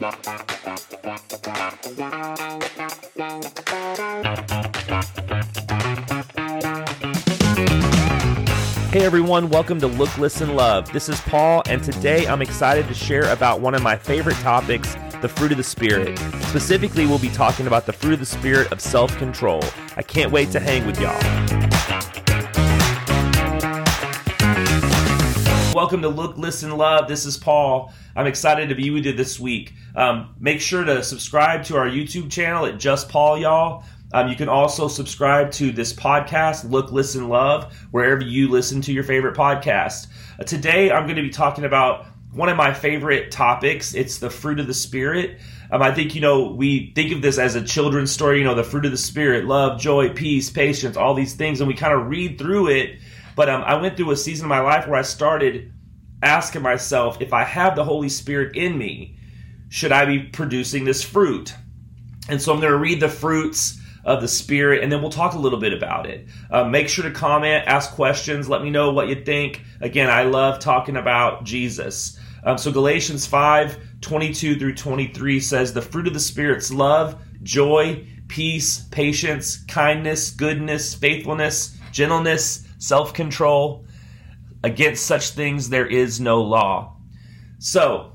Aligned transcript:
Hey 0.00 0.10
everyone, 8.94 9.50
welcome 9.50 9.80
to 9.80 9.88
Look, 9.88 10.16
Listen, 10.16 10.54
Love. 10.54 10.92
This 10.92 11.08
is 11.08 11.20
Paul, 11.22 11.64
and 11.68 11.82
today 11.82 12.28
I'm 12.28 12.42
excited 12.42 12.86
to 12.86 12.94
share 12.94 13.32
about 13.32 13.60
one 13.60 13.74
of 13.74 13.82
my 13.82 13.96
favorite 13.96 14.36
topics 14.36 14.94
the 15.20 15.28
fruit 15.28 15.50
of 15.50 15.56
the 15.56 15.64
Spirit. 15.64 16.16
Specifically, 16.42 17.04
we'll 17.04 17.18
be 17.18 17.30
talking 17.30 17.66
about 17.66 17.84
the 17.84 17.92
fruit 17.92 18.12
of 18.12 18.20
the 18.20 18.26
Spirit 18.26 18.70
of 18.70 18.80
self 18.80 19.16
control. 19.18 19.64
I 19.96 20.02
can't 20.02 20.30
wait 20.30 20.52
to 20.52 20.60
hang 20.60 20.86
with 20.86 21.00
y'all. 21.00 21.37
Welcome 25.88 26.02
to 26.02 26.10
Look, 26.10 26.36
Listen, 26.36 26.76
Love. 26.76 27.08
This 27.08 27.24
is 27.24 27.38
Paul. 27.38 27.94
I'm 28.14 28.26
excited 28.26 28.68
to 28.68 28.74
be 28.74 28.90
with 28.90 29.06
you 29.06 29.14
this 29.14 29.40
week. 29.40 29.72
Um, 29.96 30.34
make 30.38 30.60
sure 30.60 30.84
to 30.84 31.02
subscribe 31.02 31.64
to 31.64 31.78
our 31.78 31.86
YouTube 31.86 32.30
channel 32.30 32.66
at 32.66 32.78
Just 32.78 33.08
Paul, 33.08 33.38
y'all. 33.38 33.84
Um, 34.12 34.28
you 34.28 34.36
can 34.36 34.50
also 34.50 34.86
subscribe 34.86 35.50
to 35.52 35.72
this 35.72 35.94
podcast, 35.94 36.70
Look, 36.70 36.92
Listen, 36.92 37.30
Love, 37.30 37.74
wherever 37.90 38.20
you 38.20 38.50
listen 38.50 38.82
to 38.82 38.92
your 38.92 39.02
favorite 39.02 39.34
podcast. 39.34 40.08
Uh, 40.38 40.44
today, 40.44 40.90
I'm 40.90 41.04
going 41.04 41.16
to 41.16 41.22
be 41.22 41.30
talking 41.30 41.64
about 41.64 42.04
one 42.32 42.50
of 42.50 42.58
my 42.58 42.74
favorite 42.74 43.30
topics. 43.30 43.94
It's 43.94 44.18
the 44.18 44.28
fruit 44.28 44.60
of 44.60 44.66
the 44.66 44.74
Spirit. 44.74 45.40
Um, 45.70 45.80
I 45.80 45.94
think, 45.94 46.14
you 46.14 46.20
know, 46.20 46.50
we 46.50 46.92
think 46.94 47.12
of 47.12 47.22
this 47.22 47.38
as 47.38 47.54
a 47.54 47.64
children's 47.64 48.12
story, 48.12 48.40
you 48.40 48.44
know, 48.44 48.54
the 48.54 48.62
fruit 48.62 48.84
of 48.84 48.90
the 48.90 48.98
Spirit, 48.98 49.46
love, 49.46 49.80
joy, 49.80 50.10
peace, 50.10 50.50
patience, 50.50 50.98
all 50.98 51.14
these 51.14 51.32
things, 51.32 51.62
and 51.62 51.66
we 51.66 51.72
kind 51.72 51.94
of 51.94 52.08
read 52.08 52.36
through 52.36 52.68
it. 52.68 52.98
But 53.34 53.48
um, 53.48 53.62
I 53.62 53.80
went 53.80 53.96
through 53.96 54.10
a 54.10 54.16
season 54.16 54.44
of 54.44 54.50
my 54.50 54.60
life 54.60 54.86
where 54.86 54.98
I 54.98 55.02
started 55.02 55.72
asking 56.22 56.62
myself 56.62 57.20
if 57.20 57.32
I 57.32 57.44
have 57.44 57.76
the 57.76 57.84
Holy 57.84 58.08
Spirit 58.08 58.56
in 58.56 58.76
me, 58.76 59.18
should 59.68 59.92
I 59.92 60.04
be 60.04 60.20
producing 60.20 60.84
this 60.84 61.02
fruit? 61.02 61.54
And 62.28 62.40
so 62.40 62.52
I'm 62.52 62.60
going 62.60 62.72
to 62.72 62.78
read 62.78 63.00
the 63.00 63.08
fruits 63.08 63.78
of 64.04 64.22
the 64.22 64.28
Spirit, 64.28 64.82
and 64.82 64.90
then 64.90 65.02
we'll 65.02 65.10
talk 65.10 65.34
a 65.34 65.38
little 65.38 65.58
bit 65.58 65.72
about 65.72 66.06
it. 66.06 66.26
Uh, 66.50 66.64
make 66.64 66.88
sure 66.88 67.04
to 67.04 67.10
comment, 67.10 67.66
ask 67.66 67.92
questions, 67.92 68.48
let 68.48 68.62
me 68.62 68.70
know 68.70 68.92
what 68.92 69.08
you 69.08 69.22
think. 69.24 69.62
Again, 69.80 70.08
I 70.08 70.22
love 70.22 70.60
talking 70.60 70.96
about 70.96 71.44
Jesus. 71.44 72.18
Um, 72.44 72.56
so 72.56 72.72
Galatians 72.72 73.26
5 73.26 73.78
22 74.00 74.58
through 74.58 74.74
23 74.74 75.40
says, 75.40 75.72
The 75.72 75.82
fruit 75.82 76.06
of 76.06 76.14
the 76.14 76.20
Spirit's 76.20 76.72
love, 76.72 77.20
joy, 77.42 78.06
peace, 78.28 78.84
patience, 78.90 79.64
kindness, 79.64 80.30
goodness, 80.30 80.94
faithfulness, 80.94 81.76
gentleness, 81.92 82.66
self 82.78 83.12
control. 83.12 83.84
Against 84.64 85.06
such 85.06 85.30
things 85.30 85.68
there 85.68 85.86
is 85.86 86.20
no 86.20 86.42
law. 86.42 86.96
So, 87.58 88.12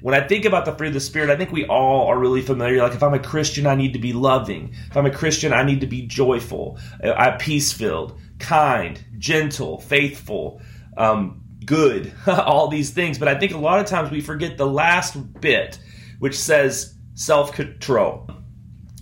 when 0.00 0.14
I 0.14 0.26
think 0.26 0.44
about 0.44 0.64
the 0.64 0.72
fruit 0.72 0.88
of 0.88 0.94
the 0.94 1.00
Spirit, 1.00 1.30
I 1.30 1.36
think 1.36 1.52
we 1.52 1.64
all 1.66 2.08
are 2.08 2.18
really 2.18 2.42
familiar. 2.42 2.82
Like, 2.82 2.94
if 2.94 3.02
I'm 3.02 3.14
a 3.14 3.20
Christian, 3.20 3.66
I 3.66 3.76
need 3.76 3.92
to 3.92 4.00
be 4.00 4.12
loving. 4.12 4.74
If 4.90 4.96
I'm 4.96 5.06
a 5.06 5.12
Christian, 5.12 5.52
I 5.52 5.62
need 5.62 5.80
to 5.80 5.86
be 5.86 6.06
joyful, 6.06 6.78
uh, 7.04 7.36
peace 7.38 7.72
filled, 7.72 8.18
kind, 8.40 9.02
gentle, 9.18 9.80
faithful, 9.80 10.60
um, 10.96 11.42
good, 11.64 12.12
all 12.26 12.66
these 12.66 12.90
things. 12.90 13.18
But 13.18 13.28
I 13.28 13.38
think 13.38 13.52
a 13.52 13.58
lot 13.58 13.78
of 13.78 13.86
times 13.86 14.10
we 14.10 14.20
forget 14.20 14.58
the 14.58 14.66
last 14.66 15.40
bit, 15.40 15.78
which 16.18 16.36
says 16.36 16.96
self 17.14 17.52
control. 17.52 18.28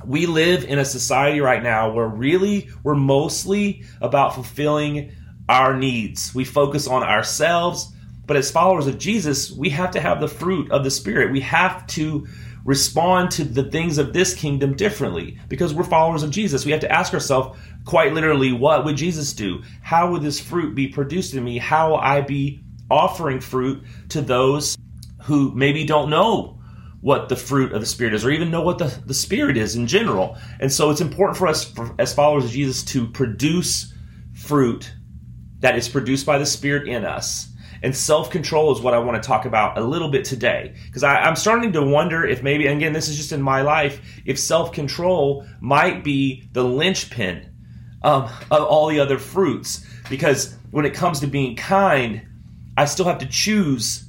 We 0.04 0.26
live 0.26 0.64
in 0.64 0.78
a 0.78 0.84
society 0.84 1.40
right 1.40 1.62
now 1.62 1.92
where 1.92 2.06
really 2.06 2.70
we're 2.82 2.94
mostly 2.94 3.84
about 4.00 4.34
fulfilling 4.34 5.12
our 5.50 5.76
needs. 5.76 6.34
We 6.34 6.44
focus 6.44 6.86
on 6.86 7.02
ourselves 7.02 7.92
but 8.30 8.36
as 8.36 8.48
followers 8.48 8.86
of 8.86 8.96
Jesus, 8.96 9.50
we 9.50 9.70
have 9.70 9.90
to 9.90 10.00
have 10.00 10.20
the 10.20 10.28
fruit 10.28 10.70
of 10.70 10.84
the 10.84 10.90
Spirit. 10.92 11.32
We 11.32 11.40
have 11.40 11.84
to 11.88 12.28
respond 12.64 13.32
to 13.32 13.42
the 13.42 13.64
things 13.64 13.98
of 13.98 14.12
this 14.12 14.34
kingdom 14.34 14.76
differently 14.76 15.36
because 15.48 15.74
we're 15.74 15.82
followers 15.82 16.22
of 16.22 16.30
Jesus. 16.30 16.64
We 16.64 16.70
have 16.70 16.82
to 16.82 16.92
ask 16.92 17.12
ourselves, 17.12 17.58
quite 17.84 18.12
literally, 18.12 18.52
what 18.52 18.84
would 18.84 18.96
Jesus 18.96 19.32
do? 19.32 19.62
How 19.82 20.12
would 20.12 20.22
this 20.22 20.38
fruit 20.38 20.76
be 20.76 20.86
produced 20.86 21.34
in 21.34 21.42
me? 21.42 21.58
How 21.58 21.90
will 21.90 21.96
I 21.96 22.20
be 22.20 22.60
offering 22.88 23.40
fruit 23.40 23.82
to 24.10 24.20
those 24.20 24.78
who 25.24 25.50
maybe 25.52 25.84
don't 25.84 26.08
know 26.08 26.60
what 27.00 27.28
the 27.28 27.34
fruit 27.34 27.72
of 27.72 27.80
the 27.80 27.86
Spirit 27.86 28.14
is 28.14 28.24
or 28.24 28.30
even 28.30 28.52
know 28.52 28.62
what 28.62 28.78
the, 28.78 28.96
the 29.06 29.12
Spirit 29.12 29.56
is 29.56 29.74
in 29.74 29.88
general? 29.88 30.38
And 30.60 30.72
so 30.72 30.90
it's 30.90 31.00
important 31.00 31.36
for 31.36 31.48
us, 31.48 31.64
for, 31.64 31.96
as 31.98 32.14
followers 32.14 32.44
of 32.44 32.52
Jesus, 32.52 32.84
to 32.84 33.08
produce 33.08 33.92
fruit 34.34 34.92
that 35.60 35.76
is 35.76 35.88
produced 35.88 36.26
by 36.26 36.38
the 36.38 36.46
Spirit 36.46 36.88
in 36.88 37.04
us 37.04 37.50
and 37.82 37.96
self 37.96 38.30
control 38.30 38.72
is 38.72 38.80
what 38.80 38.94
I 38.94 38.98
want 38.98 39.22
to 39.22 39.26
talk 39.26 39.44
about 39.44 39.78
a 39.78 39.80
little 39.80 40.10
bit 40.10 40.24
today. 40.24 40.74
Because 40.86 41.02
I'm 41.02 41.36
starting 41.36 41.72
to 41.72 41.82
wonder 41.82 42.26
if 42.26 42.42
maybe, 42.42 42.66
again, 42.66 42.92
this 42.92 43.08
is 43.08 43.16
just 43.16 43.32
in 43.32 43.40
my 43.40 43.62
life, 43.62 44.00
if 44.24 44.38
self 44.38 44.72
control 44.72 45.46
might 45.60 46.04
be 46.04 46.48
the 46.52 46.64
linchpin 46.64 47.48
um, 48.02 48.24
of 48.50 48.62
all 48.62 48.88
the 48.88 49.00
other 49.00 49.18
fruits. 49.18 49.86
Because 50.08 50.56
when 50.70 50.84
it 50.84 50.94
comes 50.94 51.20
to 51.20 51.26
being 51.26 51.56
kind, 51.56 52.26
I 52.76 52.84
still 52.84 53.06
have 53.06 53.18
to 53.18 53.26
choose 53.26 54.04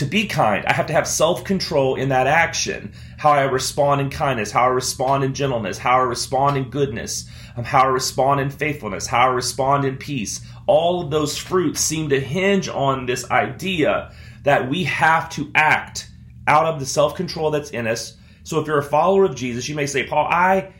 to 0.00 0.04
be 0.04 0.26
kind. 0.26 0.66
I 0.66 0.72
have 0.74 0.86
to 0.86 0.92
have 0.92 1.06
self 1.06 1.44
control 1.44 1.94
in 1.94 2.10
that 2.10 2.26
action. 2.26 2.92
How 3.16 3.30
I 3.30 3.42
respond 3.42 4.00
in 4.00 4.10
kindness, 4.10 4.50
how 4.50 4.64
I 4.64 4.68
respond 4.68 5.24
in 5.24 5.34
gentleness, 5.34 5.78
how 5.78 5.98
I 5.98 6.02
respond 6.02 6.56
in 6.56 6.70
goodness, 6.70 7.28
um, 7.56 7.64
how 7.64 7.82
I 7.82 7.86
respond 7.86 8.40
in 8.40 8.50
faithfulness, 8.50 9.06
how 9.06 9.28
I 9.28 9.32
respond 9.32 9.84
in 9.84 9.96
peace 9.96 10.40
all 10.70 11.02
of 11.02 11.10
those 11.10 11.36
fruits 11.36 11.80
seem 11.80 12.10
to 12.10 12.20
hinge 12.20 12.68
on 12.68 13.04
this 13.04 13.28
idea 13.28 14.12
that 14.44 14.70
we 14.70 14.84
have 14.84 15.28
to 15.30 15.50
act 15.52 16.08
out 16.46 16.64
of 16.64 16.78
the 16.78 16.86
self 16.86 17.16
control 17.16 17.50
that's 17.50 17.70
in 17.70 17.88
us. 17.88 18.16
So 18.44 18.60
if 18.60 18.68
you're 18.68 18.78
a 18.78 18.82
follower 18.84 19.24
of 19.24 19.34
Jesus, 19.34 19.68
you 19.68 19.74
may 19.74 19.86
say, 19.86 20.06
Paul, 20.06 20.28
I, 20.30 20.72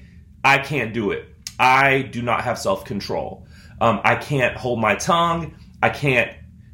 I 0.44 0.58
can't 0.58 0.94
do 0.94 1.10
it. 1.10 1.26
I 1.58 2.02
do 2.02 2.22
not 2.22 2.44
have 2.44 2.56
self 2.56 2.84
control. 2.84 3.46
Um, 3.80 4.00
I 4.04 4.14
can't 4.14 4.56
hold 4.56 4.78
my 4.78 4.94
tongue. 4.94 5.56
I 5.82 5.88
can't 5.88 6.30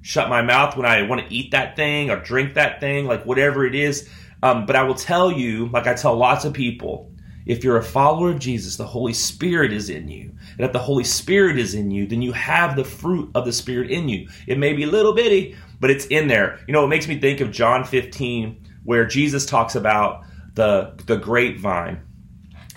shut 0.07 0.29
my 0.29 0.41
mouth 0.41 0.77
when 0.77 0.87
I 0.87 1.03
want 1.03 1.27
to 1.27 1.35
eat 1.35 1.51
that 1.51 1.75
thing 1.75 2.11
or 2.11 2.21
drink 2.21 2.55
that 2.55 2.79
thing, 2.79 3.07
like 3.07 3.27
whatever 3.27 3.67
it 3.67 3.75
is. 3.75 4.09
Um, 4.41 4.65
but 4.65 4.77
I 4.77 4.85
will 4.85 4.95
tell 4.95 5.33
you, 5.33 5.67
like 5.71 5.89
I 5.89 5.95
tell 5.95 6.15
lots 6.15 6.45
of 6.45 6.53
people, 6.53 7.11
if 7.45 7.65
you're 7.65 7.79
a 7.79 7.83
follower 7.83 8.31
of 8.31 8.39
Jesus, 8.39 8.77
the 8.77 8.87
Holy 8.87 9.13
Spirit 9.13 9.73
is 9.73 9.91
in 9.91 10.07
you. 10.07 10.31
And 10.57 10.65
if 10.65 10.73
the 10.73 10.79
Holy 10.79 11.03
Spirit 11.03 11.59
is 11.59 11.75
in 11.75 11.91
you, 11.91 12.07
then 12.07 12.23
you 12.23 12.31
have 12.31 12.77
the 12.77 12.85
fruit 12.85 13.33
of 13.35 13.45
the 13.45 13.53
Spirit 13.53 13.91
in 13.91 14.09
you. 14.09 14.29
It 14.47 14.59
may 14.59 14.75
be 14.75 14.85
a 14.85 14.89
little 14.89 15.13
bitty, 15.13 15.57
but 15.81 15.91
it's 15.91 16.07
in 16.07 16.29
there. 16.29 16.61
You 16.69 16.73
know, 16.73 16.85
it 16.85 16.89
makes 16.89 17.09
me 17.09 17.19
think 17.19 17.41
of 17.41 17.51
John 17.51 17.83
15, 17.83 18.65
where 18.85 19.07
Jesus 19.07 19.45
talks 19.45 19.75
about 19.75 20.23
the, 20.55 20.95
the 21.07 21.17
grapevine. 21.17 22.01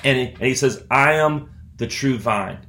And, 0.04 0.18
and 0.18 0.42
he 0.42 0.56
says, 0.56 0.84
I 0.90 1.14
am 1.14 1.52
the 1.78 1.86
true 1.86 2.18
vine 2.18 2.66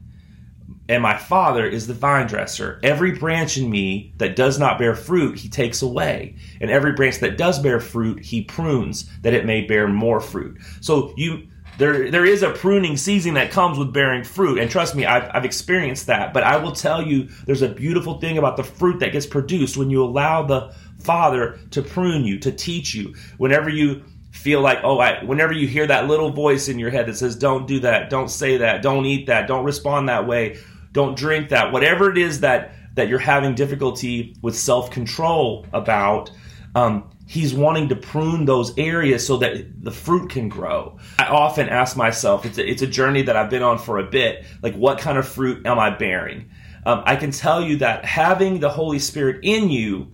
and 0.90 1.04
my 1.04 1.16
father 1.16 1.64
is 1.64 1.86
the 1.86 1.94
vine 1.94 2.26
dresser. 2.26 2.80
Every 2.82 3.12
branch 3.12 3.56
in 3.56 3.70
me 3.70 4.12
that 4.16 4.34
does 4.34 4.58
not 4.58 4.76
bear 4.76 4.96
fruit, 4.96 5.38
he 5.38 5.48
takes 5.48 5.82
away. 5.82 6.34
And 6.60 6.68
every 6.68 6.94
branch 6.94 7.20
that 7.20 7.38
does 7.38 7.60
bear 7.60 7.78
fruit, 7.78 8.24
he 8.24 8.42
prunes 8.42 9.08
that 9.22 9.32
it 9.32 9.46
may 9.46 9.60
bear 9.60 9.86
more 9.86 10.20
fruit. 10.20 10.60
So 10.80 11.14
you 11.16 11.46
there 11.78 12.10
there 12.10 12.24
is 12.24 12.42
a 12.42 12.50
pruning 12.50 12.96
season 12.96 13.34
that 13.34 13.52
comes 13.52 13.78
with 13.78 13.92
bearing 13.92 14.24
fruit. 14.24 14.58
And 14.58 14.68
trust 14.68 14.96
me 14.96 15.06
I've, 15.06 15.30
I've 15.32 15.44
experienced 15.44 16.08
that. 16.08 16.34
But 16.34 16.42
i 16.42 16.56
will 16.56 16.72
tell 16.72 17.00
you 17.00 17.28
there's 17.46 17.62
a 17.62 17.68
beautiful 17.68 18.18
thing 18.18 18.36
about 18.36 18.56
the 18.56 18.64
fruit 18.64 18.98
that 18.98 19.12
gets 19.12 19.26
produced 19.26 19.76
when 19.76 19.90
you 19.90 20.02
allow 20.02 20.42
the 20.42 20.74
father 20.98 21.60
to 21.70 21.82
prune 21.82 22.24
you 22.24 22.40
to 22.40 22.50
teach 22.50 22.96
you. 22.96 23.14
Whenever 23.38 23.70
you 23.70 24.02
feel 24.32 24.60
like 24.60 24.80
oh 24.82 24.98
I, 24.98 25.22
whenever 25.22 25.52
you 25.52 25.68
hear 25.68 25.86
that 25.86 26.08
little 26.08 26.32
voice 26.32 26.66
in 26.66 26.80
your 26.80 26.90
head 26.90 27.06
that 27.06 27.16
says 27.16 27.36
don't 27.36 27.68
do 27.68 27.78
that. 27.78 28.10
Don't 28.10 28.28
say 28.28 28.56
that. 28.56 28.82
Don't 28.82 29.06
eat 29.06 29.28
that. 29.28 29.46
Don't 29.46 29.64
respond 29.64 30.08
that 30.08 30.26
way 30.26 30.58
don't 30.92 31.16
drink 31.16 31.50
that 31.50 31.72
whatever 31.72 32.10
it 32.10 32.18
is 32.18 32.40
that 32.40 32.72
that 32.94 33.08
you're 33.08 33.18
having 33.18 33.54
difficulty 33.54 34.36
with 34.42 34.56
self-control 34.56 35.66
about 35.72 36.30
um, 36.74 37.10
he's 37.26 37.54
wanting 37.54 37.88
to 37.88 37.96
prune 37.96 38.44
those 38.44 38.76
areas 38.76 39.24
so 39.24 39.36
that 39.36 39.84
the 39.84 39.90
fruit 39.92 40.30
can 40.30 40.48
grow. 40.48 40.98
I 41.18 41.26
often 41.26 41.68
ask 41.68 41.96
myself, 41.96 42.44
it's 42.44 42.58
a, 42.58 42.68
it's 42.68 42.82
a 42.82 42.86
journey 42.86 43.22
that 43.22 43.36
I've 43.36 43.50
been 43.50 43.62
on 43.62 43.78
for 43.78 43.98
a 43.98 44.04
bit, 44.04 44.44
like 44.62 44.74
what 44.74 44.98
kind 44.98 45.16
of 45.16 45.28
fruit 45.28 45.64
am 45.66 45.78
I 45.78 45.90
bearing? 45.90 46.50
Um, 46.84 47.02
I 47.04 47.16
can 47.16 47.30
tell 47.30 47.62
you 47.62 47.76
that 47.76 48.04
having 48.04 48.58
the 48.58 48.70
Holy 48.70 48.98
Spirit 48.98 49.40
in 49.42 49.70
you 49.70 50.10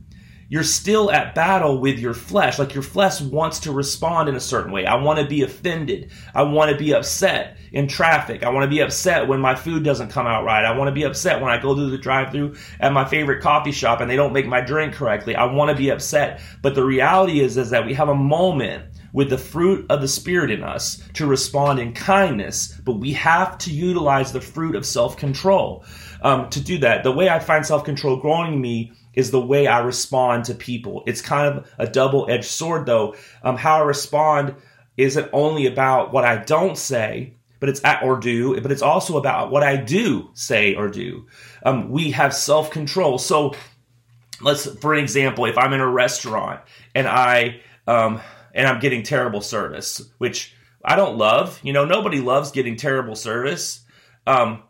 you're 0.48 0.62
still 0.62 1.10
at 1.10 1.34
battle 1.34 1.80
with 1.80 1.98
your 1.98 2.14
flesh. 2.14 2.58
Like 2.58 2.74
your 2.74 2.82
flesh 2.82 3.20
wants 3.20 3.60
to 3.60 3.72
respond 3.72 4.28
in 4.28 4.36
a 4.36 4.40
certain 4.40 4.70
way. 4.70 4.86
I 4.86 4.94
want 4.94 5.18
to 5.18 5.26
be 5.26 5.42
offended. 5.42 6.12
I 6.34 6.42
want 6.42 6.70
to 6.70 6.76
be 6.76 6.92
upset 6.94 7.56
in 7.72 7.88
traffic. 7.88 8.44
I 8.44 8.50
want 8.50 8.64
to 8.64 8.74
be 8.74 8.80
upset 8.80 9.26
when 9.26 9.40
my 9.40 9.56
food 9.56 9.82
doesn't 9.82 10.10
come 10.10 10.26
out 10.26 10.44
right. 10.44 10.64
I 10.64 10.76
want 10.76 10.88
to 10.88 10.92
be 10.92 11.02
upset 11.02 11.40
when 11.40 11.50
I 11.50 11.60
go 11.60 11.74
through 11.74 11.90
the 11.90 11.98
drive 11.98 12.30
through 12.30 12.54
at 12.78 12.92
my 12.92 13.04
favorite 13.04 13.42
coffee 13.42 13.72
shop 13.72 14.00
and 14.00 14.08
they 14.08 14.16
don't 14.16 14.32
make 14.32 14.46
my 14.46 14.60
drink 14.60 14.94
correctly. 14.94 15.34
I 15.34 15.44
want 15.44 15.70
to 15.70 15.76
be 15.76 15.90
upset. 15.90 16.40
But 16.62 16.74
the 16.74 16.84
reality 16.84 17.40
is, 17.40 17.56
is 17.56 17.70
that 17.70 17.84
we 17.84 17.94
have 17.94 18.08
a 18.08 18.14
moment 18.14 18.84
with 19.12 19.30
the 19.30 19.38
fruit 19.38 19.86
of 19.88 20.00
the 20.00 20.08
Spirit 20.08 20.50
in 20.50 20.62
us 20.62 21.02
to 21.14 21.26
respond 21.26 21.78
in 21.78 21.92
kindness, 21.92 22.78
but 22.84 22.98
we 22.98 23.14
have 23.14 23.56
to 23.56 23.72
utilize 23.72 24.30
the 24.30 24.40
fruit 24.40 24.76
of 24.76 24.84
self 24.84 25.16
control 25.16 25.84
um, 26.20 26.50
to 26.50 26.60
do 26.60 26.78
that. 26.78 27.02
The 27.02 27.12
way 27.12 27.28
I 27.30 27.38
find 27.38 27.64
self 27.64 27.82
control 27.82 28.18
growing 28.18 28.52
in 28.52 28.60
me 28.60 28.92
is 29.16 29.30
the 29.30 29.40
way 29.40 29.66
I 29.66 29.80
respond 29.80 30.44
to 30.44 30.54
people. 30.54 31.02
It's 31.06 31.22
kind 31.22 31.56
of 31.56 31.70
a 31.78 31.86
double 31.86 32.30
edged 32.30 32.44
sword, 32.44 32.86
though. 32.86 33.16
Um, 33.42 33.56
how 33.56 33.78
I 33.78 33.84
respond 33.84 34.54
isn't 34.96 35.30
only 35.32 35.66
about 35.66 36.12
what 36.12 36.24
I 36.24 36.36
don't 36.36 36.76
say, 36.78 37.34
but 37.58 37.68
it's 37.68 37.82
at 37.84 38.02
or 38.02 38.18
do, 38.20 38.60
but 38.60 38.70
it's 38.70 38.82
also 38.82 39.16
about 39.16 39.50
what 39.50 39.62
I 39.62 39.76
do 39.76 40.30
say 40.34 40.74
or 40.74 40.88
do. 40.88 41.26
Um, 41.64 41.90
we 41.90 42.10
have 42.12 42.34
self 42.34 42.70
control. 42.70 43.18
So 43.18 43.54
let's, 44.40 44.66
for 44.80 44.94
example, 44.94 45.46
if 45.46 45.56
I'm 45.56 45.72
in 45.72 45.80
a 45.80 45.90
restaurant 45.90 46.60
and 46.94 47.08
I, 47.08 47.60
um, 47.86 48.20
and 48.54 48.66
I'm 48.66 48.80
getting 48.80 49.02
terrible 49.02 49.40
service, 49.40 50.02
which 50.18 50.54
I 50.84 50.96
don't 50.96 51.16
love, 51.16 51.58
you 51.62 51.72
know, 51.72 51.84
nobody 51.84 52.20
loves 52.20 52.50
getting 52.50 52.76
terrible 52.76 53.16
service. 53.16 53.80
Um, 54.26 54.62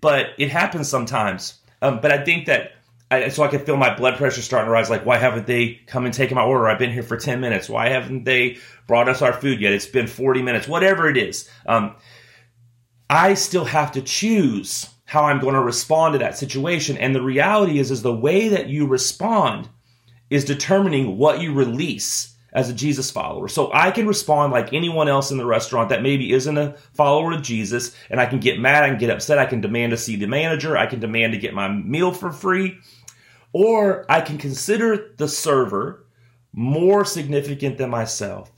but 0.00 0.30
it 0.38 0.50
happens 0.50 0.88
sometimes. 0.88 1.60
Um, 1.80 2.00
but 2.00 2.12
I 2.12 2.24
think 2.24 2.46
that 2.46 2.71
I, 3.12 3.28
so 3.28 3.42
I 3.42 3.48
can 3.48 3.60
feel 3.60 3.76
my 3.76 3.94
blood 3.94 4.16
pressure 4.16 4.40
starting 4.40 4.68
to 4.68 4.72
rise. 4.72 4.88
Like, 4.88 5.04
why 5.04 5.18
haven't 5.18 5.46
they 5.46 5.80
come 5.86 6.06
and 6.06 6.14
taken 6.14 6.34
my 6.34 6.44
order? 6.44 6.66
I've 6.66 6.78
been 6.78 6.92
here 6.92 7.02
for 7.02 7.18
10 7.18 7.40
minutes. 7.40 7.68
Why 7.68 7.90
haven't 7.90 8.24
they 8.24 8.56
brought 8.86 9.08
us 9.08 9.20
our 9.20 9.34
food 9.34 9.60
yet? 9.60 9.72
It's 9.72 9.86
been 9.86 10.06
40 10.06 10.40
minutes, 10.40 10.66
whatever 10.66 11.08
it 11.10 11.18
is. 11.18 11.48
Um, 11.66 11.94
I 13.10 13.34
still 13.34 13.66
have 13.66 13.92
to 13.92 14.00
choose 14.00 14.88
how 15.04 15.24
I'm 15.24 15.40
going 15.40 15.54
to 15.54 15.60
respond 15.60 16.14
to 16.14 16.18
that 16.20 16.38
situation. 16.38 16.96
And 16.96 17.14
the 17.14 17.20
reality 17.20 17.78
is, 17.78 17.90
is 17.90 18.00
the 18.00 18.14
way 18.14 18.48
that 18.48 18.68
you 18.68 18.86
respond 18.86 19.68
is 20.30 20.46
determining 20.46 21.18
what 21.18 21.42
you 21.42 21.52
release 21.52 22.32
as 22.54 22.68
a 22.68 22.74
Jesus 22.74 23.10
follower. 23.10 23.48
So 23.48 23.70
I 23.72 23.90
can 23.90 24.06
respond 24.06 24.52
like 24.52 24.72
anyone 24.72 25.08
else 25.08 25.30
in 25.30 25.38
the 25.38 25.46
restaurant 25.46 25.88
that 25.88 26.02
maybe 26.02 26.32
isn't 26.32 26.58
a 26.58 26.76
follower 26.94 27.32
of 27.32 27.42
Jesus, 27.42 27.94
and 28.10 28.20
I 28.20 28.26
can 28.26 28.40
get 28.40 28.60
mad, 28.60 28.84
I 28.84 28.88
can 28.88 28.98
get 28.98 29.10
upset, 29.10 29.38
I 29.38 29.46
can 29.46 29.60
demand 29.60 29.90
to 29.90 29.96
see 29.96 30.16
the 30.16 30.26
manager, 30.26 30.76
I 30.76 30.86
can 30.86 31.00
demand 31.00 31.32
to 31.32 31.38
get 31.38 31.54
my 31.54 31.68
meal 31.68 32.12
for 32.12 32.30
free, 32.30 32.78
or 33.52 34.06
I 34.08 34.20
can 34.20 34.38
consider 34.38 35.12
the 35.16 35.28
server 35.28 36.06
more 36.52 37.04
significant 37.04 37.78
than 37.78 37.90
myself. 37.90 38.50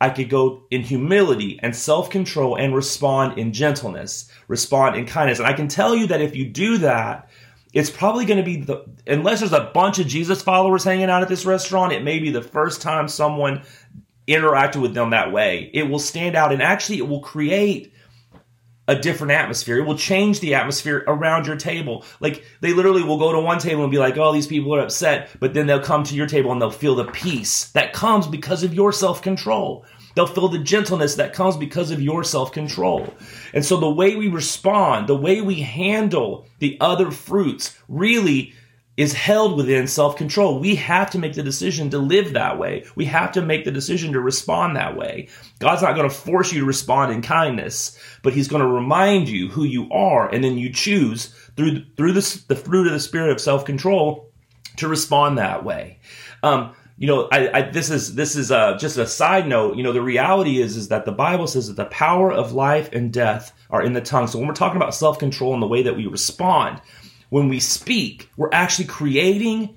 I 0.00 0.10
could 0.10 0.28
go 0.28 0.64
in 0.70 0.82
humility 0.82 1.58
and 1.62 1.74
self 1.74 2.10
control 2.10 2.56
and 2.56 2.74
respond 2.74 3.38
in 3.38 3.52
gentleness, 3.52 4.30
respond 4.46 4.96
in 4.96 5.06
kindness. 5.06 5.38
And 5.38 5.48
I 5.48 5.54
can 5.54 5.68
tell 5.68 5.94
you 5.94 6.08
that 6.08 6.20
if 6.20 6.36
you 6.36 6.46
do 6.46 6.78
that, 6.78 7.30
it's 7.72 7.90
probably 7.90 8.24
going 8.24 8.38
to 8.38 8.44
be 8.44 8.62
the, 8.62 8.84
unless 9.06 9.40
there's 9.40 9.52
a 9.52 9.70
bunch 9.74 9.98
of 9.98 10.06
Jesus 10.06 10.42
followers 10.42 10.84
hanging 10.84 11.10
out 11.10 11.22
at 11.22 11.28
this 11.28 11.46
restaurant, 11.46 11.92
it 11.92 12.04
may 12.04 12.18
be 12.18 12.30
the 12.30 12.42
first 12.42 12.82
time 12.82 13.08
someone 13.08 13.62
interacted 14.28 14.82
with 14.82 14.94
them 14.94 15.10
that 15.10 15.32
way. 15.32 15.70
It 15.72 15.84
will 15.84 15.98
stand 15.98 16.36
out 16.36 16.52
and 16.52 16.62
actually 16.62 16.98
it 16.98 17.08
will 17.08 17.20
create 17.20 17.92
a 18.88 18.94
different 18.94 19.32
atmosphere. 19.32 19.78
It 19.78 19.86
will 19.86 19.98
change 19.98 20.40
the 20.40 20.54
atmosphere 20.54 21.04
around 21.06 21.46
your 21.46 21.56
table. 21.56 22.04
Like 22.20 22.44
they 22.60 22.72
literally 22.72 23.02
will 23.02 23.18
go 23.18 23.32
to 23.32 23.40
one 23.40 23.58
table 23.58 23.82
and 23.82 23.90
be 23.90 23.98
like, 23.98 24.16
"Oh, 24.16 24.32
these 24.32 24.46
people 24.46 24.74
are 24.74 24.80
upset," 24.80 25.30
but 25.40 25.54
then 25.54 25.66
they'll 25.66 25.80
come 25.80 26.04
to 26.04 26.14
your 26.14 26.26
table 26.26 26.52
and 26.52 26.60
they'll 26.60 26.70
feel 26.70 26.94
the 26.94 27.04
peace 27.04 27.70
that 27.70 27.92
comes 27.92 28.26
because 28.26 28.62
of 28.62 28.74
your 28.74 28.92
self-control. 28.92 29.84
They'll 30.14 30.26
feel 30.26 30.48
the 30.48 30.58
gentleness 30.58 31.16
that 31.16 31.34
comes 31.34 31.56
because 31.56 31.90
of 31.90 32.00
your 32.00 32.24
self-control. 32.24 33.12
And 33.52 33.64
so 33.64 33.76
the 33.76 33.90
way 33.90 34.16
we 34.16 34.28
respond, 34.28 35.08
the 35.08 35.16
way 35.16 35.42
we 35.42 35.60
handle 35.60 36.46
the 36.58 36.78
other 36.80 37.10
fruits 37.10 37.76
really 37.88 38.54
is 38.96 39.12
held 39.12 39.56
within 39.56 39.86
self 39.86 40.16
control. 40.16 40.58
We 40.58 40.76
have 40.76 41.10
to 41.10 41.18
make 41.18 41.34
the 41.34 41.42
decision 41.42 41.90
to 41.90 41.98
live 41.98 42.32
that 42.32 42.58
way. 42.58 42.84
We 42.94 43.04
have 43.06 43.32
to 43.32 43.42
make 43.42 43.64
the 43.64 43.70
decision 43.70 44.12
to 44.12 44.20
respond 44.20 44.76
that 44.76 44.96
way. 44.96 45.28
God's 45.58 45.82
not 45.82 45.94
going 45.94 46.08
to 46.08 46.14
force 46.14 46.52
you 46.52 46.60
to 46.60 46.66
respond 46.66 47.12
in 47.12 47.22
kindness, 47.22 47.98
but 48.22 48.32
He's 48.32 48.48
going 48.48 48.62
to 48.62 48.68
remind 48.68 49.28
you 49.28 49.48
who 49.48 49.64
you 49.64 49.90
are, 49.92 50.28
and 50.28 50.42
then 50.42 50.58
you 50.58 50.72
choose 50.72 51.34
through 51.56 51.84
through 51.96 52.12
this, 52.12 52.42
the 52.44 52.56
fruit 52.56 52.86
of 52.86 52.92
the 52.92 53.00
spirit 53.00 53.30
of 53.30 53.40
self 53.40 53.64
control 53.64 54.30
to 54.76 54.88
respond 54.88 55.38
that 55.38 55.64
way. 55.64 55.98
Um, 56.42 56.74
you 56.98 57.06
know, 57.06 57.28
I, 57.30 57.58
I, 57.58 57.62
this 57.70 57.90
is 57.90 58.14
this 58.14 58.36
is 58.36 58.50
uh, 58.50 58.78
just 58.78 58.96
a 58.96 59.06
side 59.06 59.46
note. 59.46 59.76
You 59.76 59.82
know, 59.82 59.92
the 59.92 60.00
reality 60.00 60.60
is 60.62 60.76
is 60.76 60.88
that 60.88 61.04
the 61.04 61.12
Bible 61.12 61.46
says 61.46 61.68
that 61.68 61.76
the 61.76 61.84
power 61.86 62.32
of 62.32 62.52
life 62.52 62.90
and 62.92 63.12
death 63.12 63.52
are 63.68 63.82
in 63.82 63.92
the 63.92 64.00
tongue. 64.00 64.26
So 64.26 64.38
when 64.38 64.48
we're 64.48 64.54
talking 64.54 64.78
about 64.78 64.94
self 64.94 65.18
control 65.18 65.52
and 65.52 65.62
the 65.62 65.66
way 65.66 65.82
that 65.82 65.96
we 65.96 66.06
respond, 66.06 66.80
when 67.28 67.48
we 67.48 67.60
speak, 67.60 68.30
we're 68.36 68.52
actually 68.52 68.86
creating 68.86 69.76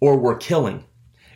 or 0.00 0.16
we're 0.16 0.36
killing. 0.36 0.84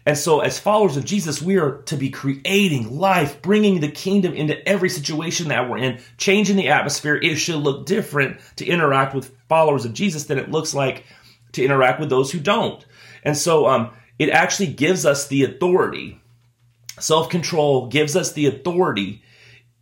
And 0.04 0.18
so, 0.18 0.40
as 0.40 0.58
followers 0.58 0.96
of 0.96 1.04
Jesus, 1.04 1.40
we 1.40 1.58
are 1.58 1.82
to 1.82 1.96
be 1.96 2.10
creating 2.10 2.98
life, 2.98 3.40
bringing 3.40 3.80
the 3.80 3.90
kingdom 3.90 4.34
into 4.34 4.68
every 4.68 4.88
situation 4.88 5.48
that 5.48 5.70
we're 5.70 5.78
in, 5.78 6.00
changing 6.16 6.56
the 6.56 6.68
atmosphere. 6.68 7.14
It 7.14 7.36
should 7.36 7.56
look 7.56 7.86
different 7.86 8.40
to 8.56 8.66
interact 8.66 9.14
with 9.14 9.36
followers 9.48 9.84
of 9.84 9.94
Jesus 9.94 10.24
than 10.24 10.38
it 10.38 10.50
looks 10.50 10.74
like 10.74 11.04
to 11.52 11.64
interact 11.64 12.00
with 12.00 12.10
those 12.10 12.32
who 12.32 12.40
don't. 12.40 12.84
And 13.22 13.36
so, 13.36 13.66
um, 13.66 13.92
it 14.18 14.30
actually 14.30 14.68
gives 14.68 15.06
us 15.06 15.28
the 15.28 15.44
authority. 15.44 16.20
Self 16.98 17.28
control 17.28 17.86
gives 17.86 18.16
us 18.16 18.32
the 18.32 18.46
authority 18.46 19.22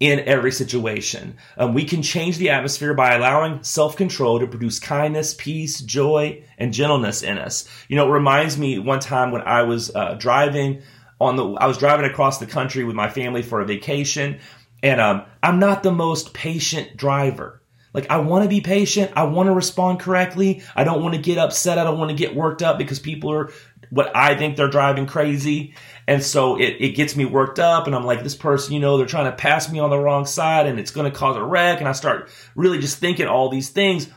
in 0.01 0.21
every 0.21 0.51
situation. 0.51 1.37
Um, 1.59 1.75
we 1.75 1.85
can 1.85 2.03
change 2.03 2.39
the 2.39 2.49
atmosphere 2.49 2.95
by 2.95 3.15
allowing 3.15 3.63
self 3.63 3.97
control 3.97 4.41
to 4.41 4.47
produce 4.47 4.81
kindness, 4.81 5.35
peace, 5.35 5.81
joy, 5.81 6.43
and 6.59 6.73
gentleness 6.73 7.23
in 7.23 7.39
us. 7.39 7.69
You 7.89 7.97
know, 7.97 8.09
it 8.09 8.13
reminds 8.13 8.59
me 8.59 8.79
one 8.79 9.01
time 9.01 9.31
when 9.31 9.43
I 9.43 9.63
was 9.63 9.95
uh, 9.95 10.15
driving 10.15 10.83
on 11.21 11.37
the, 11.37 11.45
I 11.45 11.67
was 11.67 11.77
driving 11.77 12.07
across 12.07 12.39
the 12.39 12.47
country 12.47 12.83
with 12.83 12.97
my 12.97 13.11
family 13.11 13.43
for 13.43 13.61
a 13.61 13.67
vacation, 13.67 14.41
and 14.83 15.01
um, 15.01 15.23
I'm 15.43 15.59
not 15.59 15.83
the 15.83 15.93
most 15.93 16.33
patient 16.33 16.97
driver. 16.97 17.61
Like, 17.93 18.09
I 18.11 18.19
want 18.19 18.45
to 18.45 18.49
be 18.49 18.61
patient. 18.61 19.13
I 19.17 19.25
want 19.25 19.49
to 19.49 19.53
respond 19.53 20.01
correctly. 20.01 20.63
I 20.77 20.85
don't 20.85 21.03
want 21.03 21.15
to 21.17 21.21
get 21.21 21.39
upset. 21.39 21.77
I 21.77 21.85
don't 21.85 21.99
want 21.99 22.11
to 22.11 22.17
get 22.17 22.37
worked 22.37 22.63
up 22.63 22.79
because 22.79 23.01
people 23.01 23.33
are 23.33 23.51
what 23.91 24.15
I 24.17 24.37
think 24.37 24.57
they're 24.57 24.71
driving 24.71 25.07
crazy. 25.07 25.75
And 26.07 26.23
so 26.23 26.59
it, 26.59 26.77
it 26.81 26.97
gets 26.97 27.17
me 27.17 27.25
worked 27.25 27.59
up 27.59 27.87
and 27.87 27.95
I'm 27.95 28.05
like, 28.05 28.23
this 28.23 28.37
person, 28.37 28.73
you 28.73 28.81
know, 28.81 28.97
they're 28.97 29.07
trying 29.07 29.31
to 29.31 29.37
pass 29.37 29.71
me 29.71 29.79
on 29.79 29.91
the 29.91 29.99
wrong 29.99 30.27
side 30.27 30.67
and 30.67 30.79
it's 30.79 30.93
going 30.93 31.11
to 31.11 31.17
cause 31.17 31.37
a 31.37 31.45
wreck. 31.45 31.81
And 31.81 31.89
I 31.89 31.93
start 31.93 32.31
really 32.55 32.79
just 32.79 32.99
thinking 32.99 33.27
all 33.27 33.49
these 33.49 33.69
things. 33.69 34.09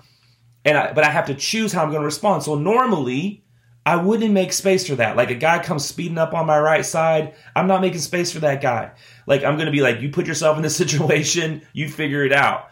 And 0.64 0.78
I, 0.78 0.94
but 0.94 1.04
I 1.04 1.10
have 1.10 1.26
to 1.28 1.36
choose 1.36 1.74
how 1.74 1.84
I'm 1.84 1.90
going 1.90 2.02
to 2.02 2.06
respond. 2.06 2.44
So 2.44 2.56
normally 2.56 3.44
I 3.86 3.98
wouldn't 3.98 4.34
make 4.34 4.54
space 4.54 4.88
for 4.88 4.96
that. 4.96 5.18
Like 5.18 5.30
a 5.30 5.36
guy 5.36 5.62
comes 5.62 5.86
speeding 5.86 6.18
up 6.18 6.34
on 6.34 6.46
my 6.46 6.58
right 6.58 6.86
side. 6.86 7.36
I'm 7.56 7.68
not 7.68 7.82
making 7.82 8.00
space 8.00 8.32
for 8.32 8.40
that 8.40 8.62
guy. 8.62 8.92
Like 9.28 9.44
I'm 9.44 9.56
going 9.56 9.66
to 9.66 9.72
be 9.72 9.82
like, 9.82 10.02
you 10.02 10.10
put 10.10 10.28
yourself 10.28 10.56
in 10.58 10.64
this 10.64 10.76
situation, 10.78 11.64
you 11.74 11.90
figure 11.90 12.24
it 12.24 12.32
out. 12.32 12.70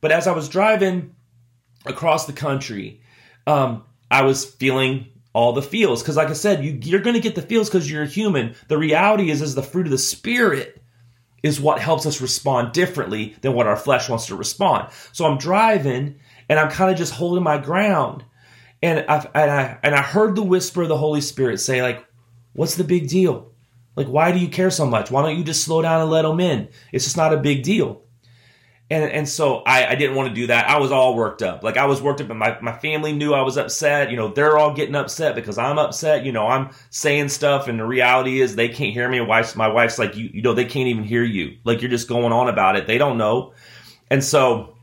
But 0.00 0.12
as 0.12 0.26
I 0.26 0.32
was 0.32 0.48
driving 0.48 1.14
across 1.84 2.26
the 2.26 2.32
country, 2.32 3.02
um, 3.46 3.84
I 4.10 4.22
was 4.22 4.44
feeling 4.44 5.08
all 5.34 5.52
the 5.52 5.60
feels. 5.60 6.02
Because, 6.02 6.16
like 6.16 6.28
I 6.28 6.34
said, 6.34 6.64
you, 6.64 6.78
you're 6.82 7.00
going 7.00 7.14
to 7.14 7.20
get 7.20 7.34
the 7.34 7.42
feels 7.42 7.68
because 7.68 7.90
you're 7.90 8.06
human. 8.06 8.54
The 8.68 8.78
reality 8.78 9.30
is, 9.30 9.42
is 9.42 9.54
the 9.54 9.62
fruit 9.62 9.86
of 9.86 9.90
the 9.90 9.98
spirit 9.98 10.80
is 11.42 11.60
what 11.60 11.78
helps 11.78 12.06
us 12.06 12.22
respond 12.22 12.72
differently 12.72 13.36
than 13.42 13.52
what 13.52 13.66
our 13.66 13.76
flesh 13.76 14.08
wants 14.08 14.26
to 14.26 14.36
respond. 14.36 14.90
So 15.12 15.26
I'm 15.26 15.36
driving 15.36 16.18
and 16.48 16.58
I'm 16.58 16.70
kind 16.70 16.90
of 16.90 16.96
just 16.96 17.12
holding 17.12 17.44
my 17.44 17.58
ground, 17.58 18.24
and 18.82 19.00
and 19.00 19.50
I 19.50 19.78
and 19.82 19.94
I 19.94 20.02
heard 20.02 20.36
the 20.36 20.42
whisper 20.42 20.82
of 20.82 20.88
the 20.88 20.96
Holy 20.96 21.20
Spirit 21.20 21.58
say, 21.58 21.82
like, 21.82 22.04
"What's 22.52 22.76
the 22.76 22.84
big 22.84 23.08
deal? 23.08 23.52
Like, 23.96 24.08
why 24.08 24.32
do 24.32 24.38
you 24.38 24.48
care 24.48 24.70
so 24.70 24.86
much? 24.86 25.10
Why 25.10 25.22
don't 25.22 25.38
you 25.38 25.44
just 25.44 25.64
slow 25.64 25.80
down 25.82 26.00
and 26.00 26.10
let 26.10 26.22
them 26.22 26.40
in? 26.40 26.68
It's 26.92 27.04
just 27.04 27.16
not 27.16 27.32
a 27.32 27.38
big 27.38 27.62
deal." 27.62 28.03
And, 28.90 29.10
and 29.10 29.28
so 29.28 29.62
I, 29.66 29.86
I 29.86 29.94
didn't 29.94 30.14
want 30.14 30.28
to 30.28 30.34
do 30.34 30.48
that. 30.48 30.68
I 30.68 30.78
was 30.78 30.92
all 30.92 31.16
worked 31.16 31.42
up. 31.42 31.62
Like 31.62 31.78
I 31.78 31.86
was 31.86 32.02
worked 32.02 32.20
up 32.20 32.28
and 32.28 32.38
my, 32.38 32.58
my 32.60 32.76
family 32.78 33.12
knew 33.12 33.32
I 33.32 33.40
was 33.40 33.56
upset. 33.56 34.10
You 34.10 34.16
know, 34.16 34.28
they're 34.28 34.58
all 34.58 34.74
getting 34.74 34.94
upset 34.94 35.34
because 35.34 35.56
I'm 35.56 35.78
upset. 35.78 36.24
You 36.24 36.32
know, 36.32 36.46
I'm 36.46 36.70
saying 36.90 37.30
stuff 37.30 37.66
and 37.66 37.80
the 37.80 37.86
reality 37.86 38.40
is 38.40 38.54
they 38.54 38.68
can't 38.68 38.92
hear 38.92 39.08
me. 39.08 39.20
My 39.20 39.26
wife's, 39.26 39.56
my 39.56 39.68
wife's 39.68 39.98
like, 39.98 40.16
you, 40.16 40.28
you 40.34 40.42
know, 40.42 40.52
they 40.52 40.66
can't 40.66 40.88
even 40.88 41.02
hear 41.02 41.24
you. 41.24 41.56
Like 41.64 41.80
you're 41.80 41.90
just 41.90 42.08
going 42.08 42.32
on 42.32 42.48
about 42.48 42.76
it. 42.76 42.86
They 42.86 42.98
don't 42.98 43.16
know. 43.16 43.54
And 44.10 44.22
so 44.22 44.76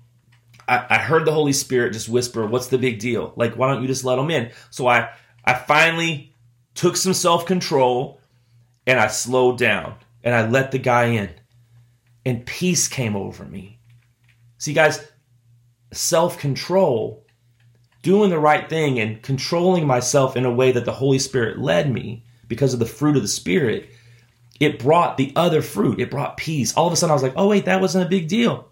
I, 0.68 0.86
I 0.90 0.98
heard 0.98 1.26
the 1.26 1.32
Holy 1.32 1.54
Spirit 1.54 1.94
just 1.94 2.10
whisper, 2.10 2.48
what's 2.48 2.68
the 2.68 2.80
big 2.80 3.00
deal? 3.00 3.34
Like, 3.36 3.56
why 3.56 3.72
don't 3.72 3.84
you 3.84 3.88
just 3.88 4.04
let 4.04 4.16
them 4.16 4.32
in? 4.32 4.52
So 4.72 4.88
I, 4.88 5.12
I 5.46 5.54
finally 5.54 6.34
took 6.74 6.98
some 6.98 7.14
self 7.14 7.46
control 7.46 8.20
and 8.88 9.00
I 9.00 9.08
slowed 9.08 9.60
down 9.60 9.96
and 10.24 10.34
I 10.34 10.48
let 10.48 10.72
the 10.72 10.80
guy 10.80 11.06
in 11.06 11.30
and 12.26 12.46
peace 12.46 12.88
came 12.88 13.16
over 13.16 13.46
me 13.46 13.78
See, 14.62 14.74
guys, 14.74 15.04
self 15.92 16.38
control, 16.38 17.26
doing 18.04 18.30
the 18.30 18.38
right 18.38 18.70
thing 18.70 19.00
and 19.00 19.20
controlling 19.24 19.88
myself 19.88 20.38
in 20.38 20.46
a 20.46 20.54
way 20.54 20.72
that 20.72 20.86
the 20.86 20.92
Holy 20.92 21.18
Spirit 21.18 21.58
led 21.58 21.92
me 21.92 22.26
because 22.48 22.72
of 22.72 22.80
the 22.80 22.86
fruit 22.86 23.16
of 23.16 23.24
the 23.24 23.28
Spirit, 23.28 23.90
it 24.60 24.78
brought 24.78 25.18
the 25.18 25.34
other 25.36 25.64
fruit. 25.64 26.00
It 26.00 26.12
brought 26.12 26.38
peace. 26.38 26.78
All 26.78 26.86
of 26.86 26.94
a 26.94 26.96
sudden, 26.96 27.10
I 27.10 27.16
was 27.16 27.24
like, 27.24 27.34
oh, 27.36 27.48
wait, 27.48 27.66
that 27.66 27.82
wasn't 27.82 28.06
a 28.06 28.10
big 28.10 28.28
deal. 28.28 28.70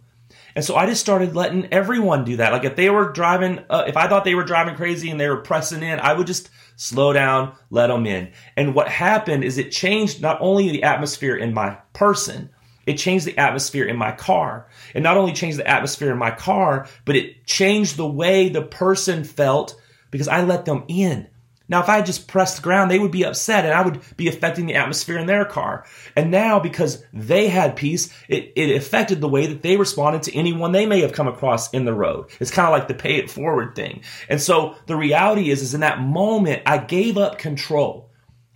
And 0.56 0.64
so 0.64 0.76
I 0.76 0.86
just 0.86 1.02
started 1.02 1.36
letting 1.36 1.74
everyone 1.74 2.24
do 2.24 2.38
that. 2.38 2.52
Like 2.52 2.66
if 2.66 2.76
they 2.76 2.92
were 2.92 3.12
driving, 3.12 3.58
uh, 3.68 3.86
if 3.88 3.98
I 3.98 4.08
thought 4.08 4.26
they 4.26 4.36
were 4.36 4.44
driving 4.44 4.76
crazy 4.76 5.10
and 5.10 5.20
they 5.20 5.28
were 5.28 5.38
pressing 5.38 5.82
in, 5.82 6.00
I 6.00 6.14
would 6.14 6.28
just 6.28 6.52
slow 6.76 7.14
down, 7.14 7.56
let 7.72 7.88
them 7.88 8.06
in. 8.06 8.32
And 8.56 8.76
what 8.76 8.90
happened 8.90 9.44
is 9.44 9.58
it 9.58 9.72
changed 9.72 10.22
not 10.22 10.38
only 10.40 10.70
the 10.70 10.84
atmosphere 10.84 11.36
in 11.36 11.52
my 11.52 11.80
person, 11.94 12.52
it 12.90 12.98
changed 12.98 13.26
the 13.26 13.38
atmosphere 13.38 13.86
in 13.86 13.98
my 13.98 14.12
car. 14.12 14.68
It 14.96 15.04
not 15.04 15.16
only 15.16 15.32
changed 15.32 15.60
the 15.60 15.68
atmosphere 15.68 16.12
in 16.12 16.18
my 16.18 16.32
car, 16.32 16.88
but 17.06 17.16
it 17.16 17.46
changed 17.46 17.98
the 17.98 18.08
way 18.08 18.50
the 18.50 18.64
person 18.64 19.24
felt 19.24 19.80
because 20.10 20.28
I 20.28 20.44
let 20.44 20.66
them 20.66 20.86
in. 20.88 21.28
Now, 21.68 21.84
if 21.84 21.88
I 21.88 21.98
had 21.98 22.08
just 22.08 22.28
pressed 22.28 22.56
the 22.56 22.64
ground, 22.64 22.90
they 22.90 22.98
would 22.98 23.12
be 23.12 23.26
upset 23.26 23.64
and 23.64 23.76
I 23.76 23.84
would 23.84 24.02
be 24.18 24.28
affecting 24.28 24.66
the 24.66 24.74
atmosphere 24.74 25.20
in 25.20 25.28
their 25.28 25.46
car. 25.46 25.86
And 26.16 26.32
now, 26.32 26.60
because 26.60 27.06
they 27.14 27.48
had 27.48 27.76
peace, 27.76 28.12
it, 28.28 28.54
it 28.56 28.76
affected 28.76 29.22
the 29.22 29.30
way 29.30 29.46
that 29.46 29.62
they 29.62 29.78
responded 29.78 30.24
to 30.24 30.36
anyone 30.36 30.72
they 30.72 30.88
may 30.88 31.02
have 31.02 31.14
come 31.14 31.28
across 31.28 31.72
in 31.72 31.86
the 31.86 31.94
road. 31.94 32.32
It's 32.40 32.50
kind 32.50 32.68
of 32.68 32.72
like 32.72 32.88
the 32.88 32.96
pay 32.96 33.18
it 33.18 33.30
forward 33.30 33.76
thing. 33.76 34.02
And 34.30 34.42
so 34.42 34.78
the 34.88 34.96
reality 34.96 35.52
is, 35.52 35.62
is 35.62 35.76
in 35.76 35.82
that 35.82 36.02
moment, 36.02 36.64
I 36.66 36.80
gave 36.80 37.20
up 37.20 37.38
control. 37.38 38.10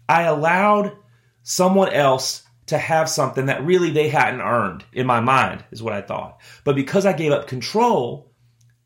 I 0.10 0.24
allowed 0.24 0.98
someone 1.44 1.94
else 1.94 2.43
to 2.68 2.78
have 2.78 3.10
something 3.10 3.48
that 3.48 3.66
really 3.66 3.92
they 3.92 4.10
hadn't 4.10 4.42
earned 4.42 4.86
in 4.94 5.06
my 5.06 5.20
mind, 5.20 5.64
is 5.72 5.84
what 5.84 5.94
I 5.94 6.02
thought. 6.02 6.40
But 6.64 6.76
because 6.76 7.06
I 7.06 7.14
gave 7.14 7.32
up 7.32 7.48
control, 7.48 8.32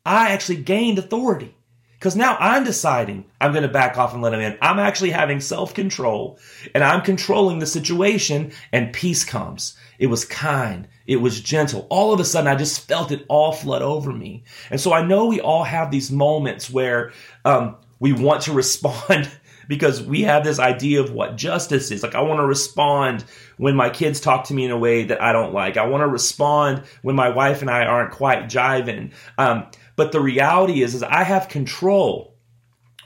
I 0.04 0.30
actually 0.30 0.62
gained 0.62 0.98
authority. 0.98 1.54
Because 1.98 2.14
now 2.14 2.36
I'm 2.38 2.62
deciding 2.62 3.24
I'm 3.40 3.50
going 3.50 3.64
to 3.64 3.68
back 3.68 3.98
off 3.98 4.12
and 4.12 4.22
let 4.22 4.32
him 4.32 4.38
in. 4.38 4.56
I'm 4.62 4.78
actually 4.78 5.10
having 5.10 5.40
self 5.40 5.74
control 5.74 6.38
and 6.72 6.84
I'm 6.84 7.02
controlling 7.02 7.58
the 7.58 7.66
situation 7.66 8.52
and 8.72 8.92
peace 8.92 9.24
comes. 9.24 9.76
It 9.98 10.06
was 10.06 10.24
kind. 10.24 10.86
It 11.08 11.16
was 11.16 11.40
gentle. 11.40 11.88
All 11.90 12.12
of 12.12 12.20
a 12.20 12.24
sudden, 12.24 12.46
I 12.46 12.54
just 12.54 12.86
felt 12.86 13.10
it 13.10 13.26
all 13.28 13.50
flood 13.50 13.82
over 13.82 14.12
me. 14.12 14.44
And 14.70 14.80
so 14.80 14.92
I 14.92 15.04
know 15.04 15.26
we 15.26 15.40
all 15.40 15.64
have 15.64 15.90
these 15.90 16.12
moments 16.12 16.70
where 16.70 17.12
um, 17.44 17.76
we 17.98 18.12
want 18.12 18.42
to 18.42 18.52
respond 18.62 19.28
because 19.68 20.02
we 20.02 20.22
have 20.22 20.42
this 20.42 20.58
idea 20.58 21.00
of 21.00 21.12
what 21.12 21.36
justice 21.36 21.90
is. 21.90 22.02
Like, 22.02 22.14
I 22.14 22.22
want 22.22 22.40
to 22.40 22.46
respond 22.46 23.24
when 23.58 23.76
my 23.76 23.90
kids 23.90 24.18
talk 24.18 24.44
to 24.44 24.54
me 24.54 24.64
in 24.64 24.70
a 24.70 24.78
way 24.78 25.04
that 25.04 25.22
I 25.22 25.32
don't 25.32 25.52
like. 25.52 25.76
I 25.76 25.86
want 25.86 26.00
to 26.00 26.08
respond 26.08 26.82
when 27.02 27.14
my 27.14 27.28
wife 27.28 27.60
and 27.60 27.70
I 27.70 27.84
aren't 27.84 28.12
quite 28.12 28.44
jiving. 28.44 29.12
Um, 29.36 29.66
but 29.94 30.10
the 30.10 30.20
reality 30.20 30.82
is, 30.82 30.94
is 30.94 31.02
I 31.02 31.22
have 31.22 31.48
control 31.48 32.34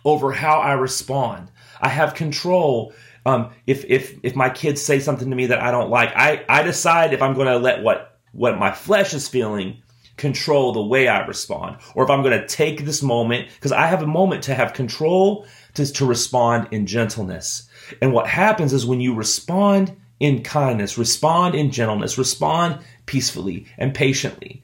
over 0.04 0.32
how 0.32 0.60
I 0.60 0.72
respond. 0.74 1.50
I 1.80 1.88
have 1.88 2.14
control. 2.14 2.94
Um, 3.26 3.50
if 3.66 3.84
if 3.84 4.18
if 4.22 4.36
my 4.36 4.50
kids 4.50 4.80
say 4.80 5.00
something 5.00 5.30
to 5.30 5.36
me 5.36 5.46
that 5.46 5.60
I 5.62 5.70
don't 5.70 5.90
like, 5.90 6.10
I 6.14 6.44
I 6.48 6.62
decide 6.62 7.12
if 7.12 7.22
I'm 7.22 7.34
going 7.34 7.46
to 7.46 7.58
let 7.58 7.82
what 7.82 8.20
what 8.32 8.58
my 8.58 8.72
flesh 8.72 9.14
is 9.14 9.28
feeling 9.28 9.82
control 10.16 10.72
the 10.72 10.82
way 10.82 11.08
I 11.08 11.26
respond, 11.26 11.78
or 11.94 12.04
if 12.04 12.10
I'm 12.10 12.22
going 12.22 12.38
to 12.38 12.46
take 12.46 12.84
this 12.84 13.02
moment 13.02 13.48
because 13.54 13.72
I 13.72 13.86
have 13.86 14.02
a 14.02 14.06
moment 14.06 14.44
to 14.44 14.54
have 14.54 14.72
control 14.72 15.46
to 15.74 15.92
to 15.92 16.06
respond 16.06 16.68
in 16.70 16.86
gentleness. 16.86 17.68
And 18.00 18.12
what 18.12 18.26
happens 18.26 18.72
is 18.72 18.86
when 18.86 19.00
you 19.00 19.14
respond 19.14 19.96
in 20.20 20.42
kindness, 20.42 20.98
respond 20.98 21.54
in 21.54 21.70
gentleness, 21.70 22.18
respond 22.18 22.78
peacefully 23.06 23.66
and 23.78 23.94
patiently 23.94 24.62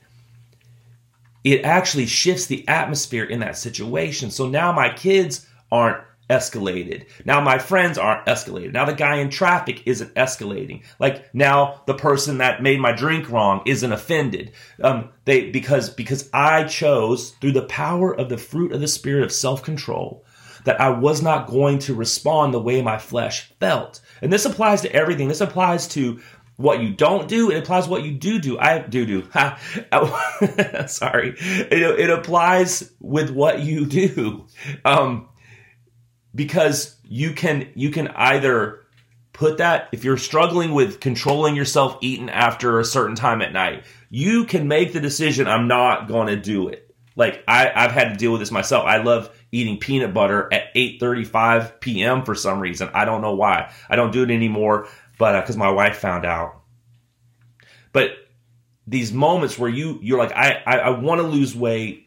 it 1.45 1.65
actually 1.65 2.07
shifts 2.07 2.47
the 2.47 2.67
atmosphere 2.69 3.25
in 3.25 3.41
that 3.41 3.57
situation. 3.57 4.31
So 4.31 4.49
now 4.49 4.73
my 4.73 4.93
kids 4.93 5.47
aren't 5.71 6.05
escalated. 6.29 7.07
Now 7.25 7.41
my 7.41 7.59
friends 7.59 7.97
aren't 7.97 8.27
escalated. 8.27 8.73
Now 8.73 8.85
the 8.85 8.93
guy 8.93 9.17
in 9.17 9.31
traffic 9.31 9.83
isn't 9.87 10.15
escalating. 10.15 10.83
Like 10.99 11.33
now 11.35 11.83
the 11.87 11.95
person 11.95 12.38
that 12.38 12.62
made 12.62 12.81
my 12.81 12.93
drink 12.93 13.31
wrong 13.31 13.62
isn't 13.65 13.93
offended. 13.93 14.53
Um, 14.83 15.11
they 15.25 15.50
because 15.50 15.88
because 15.88 16.29
I 16.35 16.65
chose 16.65 17.31
through 17.41 17.53
the 17.53 17.62
power 17.62 18.15
of 18.15 18.29
the 18.29 18.37
fruit 18.37 18.73
of 18.73 18.81
the 18.81 18.88
spirit 18.88 19.25
of 19.25 19.33
self 19.33 19.62
control 19.62 20.25
that 20.65 20.81
I 20.81 20.91
was 20.91 21.23
not 21.23 21.49
going 21.49 21.79
to 21.81 21.95
respond 21.95 22.53
the 22.53 22.61
way 22.61 22.83
my 22.83 22.99
flesh 22.99 23.50
felt. 23.61 24.00
And 24.23 24.33
this 24.33 24.45
applies 24.45 24.83
to 24.83 24.93
everything. 24.93 25.29
This 25.29 25.41
applies 25.41 25.88
to 25.88 26.21
what 26.57 26.83
you 26.83 26.91
don't 26.91 27.29
do. 27.29 27.50
It 27.50 27.59
applies 27.59 27.87
what 27.87 28.03
you 28.03 28.12
do 28.12 28.38
do. 28.41 28.59
I 28.59 28.81
do 28.81 29.07
do. 29.07 29.23
Sorry. 30.88 31.35
It, 31.38 32.00
it 32.00 32.11
applies 32.11 32.93
with 33.00 33.31
what 33.31 33.61
you 33.61 33.87
do. 33.87 34.47
Um, 34.85 35.29
because 36.35 36.97
you 37.05 37.33
can, 37.33 37.69
you 37.75 37.91
can 37.91 38.09
either 38.09 38.85
put 39.33 39.59
that, 39.59 39.88
if 39.93 40.03
you're 40.03 40.17
struggling 40.17 40.73
with 40.73 40.99
controlling 40.99 41.55
yourself 41.55 41.97
eating 42.00 42.29
after 42.29 42.81
a 42.81 42.85
certain 42.85 43.15
time 43.15 43.41
at 43.41 43.53
night, 43.53 43.85
you 44.11 44.45
can 44.45 44.67
make 44.67 44.93
the 44.93 45.00
decision, 45.00 45.47
I'm 45.47 45.69
not 45.69 46.09
going 46.09 46.27
to 46.27 46.37
do 46.37 46.69
it. 46.69 46.93
Like 47.15 47.45
I, 47.47 47.71
I've 47.75 47.93
had 47.93 48.11
to 48.11 48.17
deal 48.17 48.33
with 48.33 48.41
this 48.41 48.50
myself. 48.50 48.85
I 48.85 48.99
love 48.99 49.31
eating 49.52 49.78
peanut 49.78 50.12
butter 50.14 50.49
at 50.52 50.75
8:35 50.75 51.81
p.m. 51.81 52.25
for 52.25 52.35
some 52.35 52.61
reason. 52.61 52.90
I 52.95 53.05
don't 53.05 53.23
know 53.23 53.35
why. 53.35 53.73
I 53.88 53.97
don't 53.97 54.12
do 54.12 54.23
it 54.23 54.31
anymore 54.31 54.88
but 55.19 55.40
because 55.40 55.57
uh, 55.57 55.59
my 55.59 55.71
wife 55.71 55.99
found 55.99 56.25
out. 56.25 56.61
But 57.93 58.12
these 58.87 59.12
moments 59.12 59.59
where 59.59 59.69
you 59.69 59.99
you're 60.00 60.19
like, 60.19 60.33
I 60.33 60.62
I, 60.64 60.78
I 60.78 60.90
want 60.90 61.21
to 61.21 61.26
lose 61.26 61.55
weight. 61.55 62.07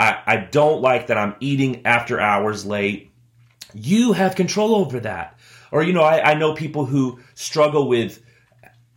I, 0.00 0.22
I 0.26 0.36
don't 0.36 0.80
like 0.80 1.08
that 1.08 1.18
I'm 1.18 1.34
eating 1.40 1.84
after 1.84 2.20
hours 2.20 2.64
late. 2.64 3.10
You 3.74 4.12
have 4.12 4.36
control 4.36 4.76
over 4.76 5.00
that. 5.00 5.38
Or 5.70 5.82
you 5.82 5.92
know, 5.92 6.02
I, 6.02 6.30
I 6.30 6.34
know 6.34 6.54
people 6.54 6.86
who 6.86 7.20
struggle 7.34 7.88
with 7.88 8.22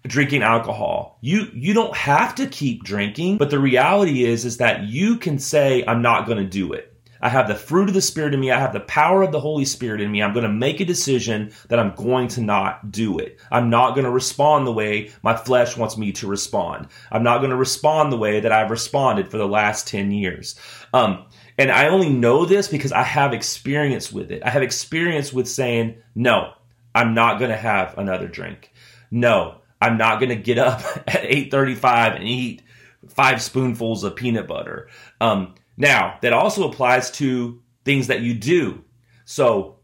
drinking 0.03 0.41
alcohol. 0.41 1.17
You 1.21 1.47
you 1.53 1.73
don't 1.73 1.95
have 1.95 2.35
to 2.35 2.47
keep 2.47 2.83
drinking, 2.83 3.37
but 3.37 3.49
the 3.49 3.59
reality 3.59 4.23
is 4.23 4.45
is 4.45 4.57
that 4.57 4.83
you 4.83 5.17
can 5.17 5.37
say 5.37 5.83
I'm 5.85 6.01
not 6.01 6.25
going 6.25 6.37
to 6.37 6.45
do 6.45 6.73
it. 6.73 6.90
I 7.21 7.29
have 7.29 7.47
the 7.47 7.55
fruit 7.55 7.87
of 7.87 7.93
the 7.93 8.01
Spirit 8.01 8.33
in 8.33 8.39
me. 8.39 8.51
I 8.51 8.59
have 8.59 8.73
the 8.73 8.79
power 8.81 9.21
of 9.21 9.31
the 9.31 9.39
Holy 9.39 9.65
Spirit 9.65 10.01
in 10.01 10.11
me. 10.11 10.21
I'm 10.21 10.33
going 10.33 10.43
to 10.43 10.49
make 10.49 10.79
a 10.79 10.85
decision 10.85 11.51
that 11.69 11.79
I'm 11.79 11.93
going 11.95 12.27
to 12.29 12.41
not 12.41 12.91
do 12.91 13.19
it. 13.19 13.39
I'm 13.51 13.69
not 13.69 13.91
going 13.91 14.05
to 14.05 14.11
respond 14.11 14.65
the 14.65 14.73
way 14.73 15.11
my 15.21 15.35
flesh 15.35 15.77
wants 15.77 15.97
me 15.97 16.11
to 16.13 16.27
respond. 16.27 16.87
I'm 17.11 17.23
not 17.23 17.39
going 17.39 17.51
to 17.51 17.55
respond 17.55 18.11
the 18.11 18.17
way 18.17 18.39
that 18.39 18.51
I've 18.51 18.71
responded 18.71 19.29
for 19.29 19.37
the 19.37 19.47
last 19.47 19.87
10 19.87 20.11
years. 20.11 20.55
Um, 20.93 21.25
and 21.57 21.71
I 21.71 21.89
only 21.89 22.09
know 22.09 22.45
this 22.45 22.67
because 22.67 22.91
I 22.91 23.03
have 23.03 23.33
experience 23.33 24.11
with 24.11 24.31
it. 24.31 24.41
I 24.43 24.49
have 24.49 24.63
experience 24.63 25.31
with 25.31 25.47
saying, 25.47 25.97
no, 26.15 26.53
I'm 26.95 27.13
not 27.13 27.39
going 27.39 27.51
to 27.51 27.57
have 27.57 27.97
another 27.97 28.27
drink. 28.27 28.71
No, 29.11 29.57
I'm 29.81 29.97
not 29.97 30.19
going 30.19 30.29
to 30.29 30.35
get 30.35 30.57
up 30.57 30.79
at 31.07 31.23
8:35 31.23 32.15
and 32.15 32.23
eat 32.23 32.61
five 33.09 33.41
spoonfuls 33.41 34.03
of 34.03 34.15
peanut 34.15 34.47
butter. 34.47 34.89
Um, 35.19 35.55
now, 35.81 36.17
that 36.21 36.33
also 36.33 36.69
applies 36.69 37.11
to 37.11 37.61
things 37.83 38.07
that 38.07 38.21
you 38.21 38.33
do. 38.33 38.83
So, 39.25 39.77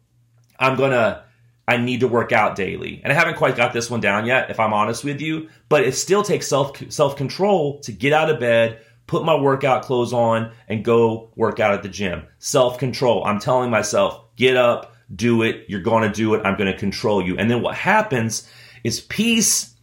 I'm 0.60 0.76
going 0.76 0.92
to 0.92 1.24
I 1.68 1.78
need 1.78 2.00
to 2.00 2.08
work 2.08 2.32
out 2.32 2.56
daily. 2.56 3.02
And 3.04 3.12
I 3.12 3.16
haven't 3.16 3.36
quite 3.36 3.58
got 3.58 3.74
this 3.74 3.90
one 3.90 4.00
down 4.00 4.26
yet 4.26 4.50
if 4.50 4.60
I'm 4.60 4.74
honest 4.74 5.04
with 5.04 5.20
you, 5.20 5.50
but 5.68 5.84
it 5.84 5.96
still 5.96 6.24
takes 6.24 6.48
self 6.48 6.82
self-control 6.92 7.82
to 7.82 7.92
get 7.92 8.14
out 8.14 8.30
of 8.30 8.40
bed, 8.40 8.80
put 9.06 9.26
my 9.26 9.36
workout 9.36 9.84
clothes 9.84 10.14
on 10.14 10.54
and 10.70 10.86
go 10.86 11.32
work 11.36 11.60
out 11.60 11.74
at 11.74 11.84
the 11.84 11.90
gym. 11.90 12.24
Self-control. 12.40 13.26
I'm 13.26 13.40
telling 13.40 13.70
myself, 13.70 14.34
get 14.38 14.56
up, 14.56 14.96
do 15.14 15.42
it. 15.44 15.66
You're 15.68 15.82
going 15.82 16.04
to 16.04 16.16
do 16.16 16.34
it. 16.36 16.46
I'm 16.46 16.58
going 16.58 16.72
to 16.72 16.78
control 16.78 17.22
you. 17.22 17.38
And 17.38 17.52
then 17.52 17.62
what 17.62 17.76
happens 17.76 18.50
is 18.86 19.02
peace, 19.02 19.76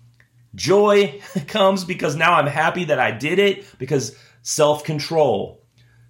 joy 0.54 1.20
comes 1.48 1.84
because 1.84 2.16
now 2.16 2.34
I'm 2.34 2.46
happy 2.46 2.84
that 2.84 2.98
I 2.98 3.10
did 3.10 3.38
it 3.38 3.66
because 3.78 4.16
self-control 4.40 5.63